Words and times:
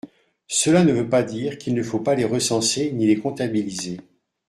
Cela 0.47 0.83
ne 0.83 0.93
veut 0.93 1.07
pas 1.07 1.21
dire 1.21 1.59
qu’il 1.59 1.75
ne 1.75 1.83
faut 1.83 1.99
pas 1.99 2.15
les 2.15 2.25
recenser 2.25 2.91
ni 2.91 3.05
les 3.05 3.19
comptabiliser. 3.19 3.99